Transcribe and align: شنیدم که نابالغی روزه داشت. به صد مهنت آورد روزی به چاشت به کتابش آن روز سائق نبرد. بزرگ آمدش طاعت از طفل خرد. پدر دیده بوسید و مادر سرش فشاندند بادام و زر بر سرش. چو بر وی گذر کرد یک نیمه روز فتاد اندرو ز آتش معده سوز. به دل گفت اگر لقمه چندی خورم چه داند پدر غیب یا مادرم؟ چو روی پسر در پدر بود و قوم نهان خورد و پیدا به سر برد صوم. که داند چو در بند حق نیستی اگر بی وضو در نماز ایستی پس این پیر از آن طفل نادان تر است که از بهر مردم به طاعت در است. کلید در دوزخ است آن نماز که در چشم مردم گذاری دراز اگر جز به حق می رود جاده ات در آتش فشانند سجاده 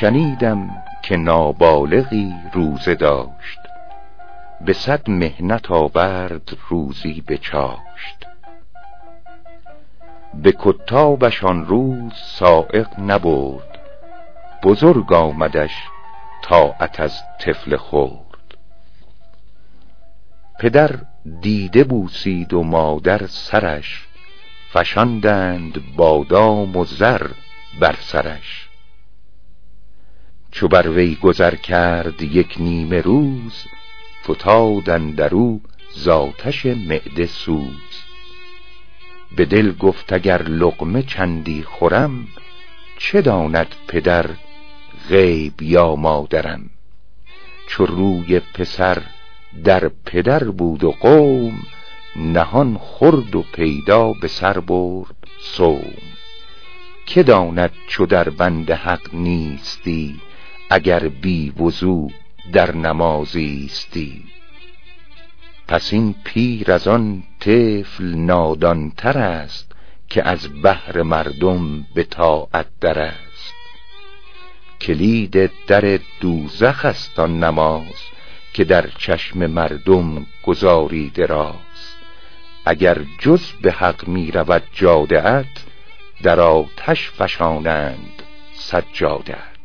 شنیدم 0.00 0.70
که 1.02 1.16
نابالغی 1.16 2.34
روزه 2.52 2.94
داشت. 2.94 3.58
به 4.60 4.72
صد 4.72 5.10
مهنت 5.10 5.70
آورد 5.70 6.56
روزی 6.68 7.20
به 7.26 7.38
چاشت 7.38 8.26
به 10.34 10.54
کتابش 10.58 11.44
آن 11.44 11.66
روز 11.66 12.12
سائق 12.14 13.00
نبرد. 13.00 13.78
بزرگ 14.62 15.12
آمدش 15.12 15.74
طاعت 16.42 17.00
از 17.00 17.20
طفل 17.40 17.76
خرد. 17.76 18.56
پدر 20.60 20.90
دیده 21.40 21.84
بوسید 21.84 22.54
و 22.54 22.62
مادر 22.62 23.26
سرش 23.26 24.06
فشاندند 24.72 25.96
بادام 25.96 26.76
و 26.76 26.84
زر 26.84 27.26
بر 27.80 27.94
سرش. 28.00 28.67
چو 30.58 30.68
بر 30.68 30.88
وی 30.88 31.14
گذر 31.14 31.54
کرد 31.54 32.22
یک 32.22 32.56
نیمه 32.60 33.00
روز 33.00 33.64
فتاد 34.24 34.90
اندرو 34.90 35.60
ز 35.94 36.08
آتش 36.08 36.66
معده 36.66 37.26
سوز. 37.26 38.02
به 39.36 39.44
دل 39.44 39.72
گفت 39.72 40.12
اگر 40.12 40.42
لقمه 40.42 41.02
چندی 41.02 41.62
خورم 41.62 42.28
چه 42.98 43.20
داند 43.20 43.74
پدر 43.88 44.26
غیب 45.08 45.62
یا 45.62 45.96
مادرم؟ 45.96 46.70
چو 47.68 47.86
روی 47.86 48.40
پسر 48.40 49.02
در 49.64 49.90
پدر 50.04 50.44
بود 50.44 50.84
و 50.84 50.90
قوم 50.90 51.62
نهان 52.16 52.76
خورد 52.78 53.34
و 53.34 53.44
پیدا 53.52 54.12
به 54.12 54.28
سر 54.28 54.60
برد 54.60 55.16
صوم. 55.40 55.94
که 57.06 57.22
داند 57.22 57.72
چو 57.88 58.06
در 58.06 58.30
بند 58.30 58.70
حق 58.70 59.14
نیستی 59.14 60.20
اگر 60.70 61.08
بی 61.08 61.50
وضو 61.50 62.10
در 62.52 62.76
نماز 62.76 63.36
ایستی 63.36 64.24
پس 65.68 65.92
این 65.92 66.14
پیر 66.24 66.72
از 66.72 66.88
آن 66.88 67.22
طفل 67.40 68.14
نادان 68.14 68.90
تر 68.90 69.18
است 69.18 69.72
که 70.08 70.28
از 70.28 70.62
بهر 70.62 71.02
مردم 71.02 71.82
به 71.94 72.04
طاعت 72.04 72.66
در 72.80 72.98
است. 72.98 73.54
کلید 74.80 75.50
در 75.66 76.00
دوزخ 76.20 76.84
است 76.84 77.18
آن 77.18 77.44
نماز 77.44 77.94
که 78.52 78.64
در 78.64 78.86
چشم 78.98 79.46
مردم 79.46 80.26
گذاری 80.44 81.10
دراز 81.10 81.54
اگر 82.64 82.98
جز 83.18 83.42
به 83.62 83.72
حق 83.72 84.08
می 84.08 84.30
رود 84.30 84.62
جاده 84.72 85.28
ات 85.28 85.64
در 86.22 86.40
آتش 86.40 87.10
فشانند 87.10 88.22
سجاده 88.54 89.57